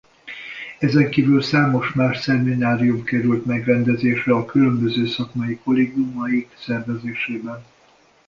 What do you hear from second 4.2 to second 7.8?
a különböző szakmai kollégiumaik szervezésében.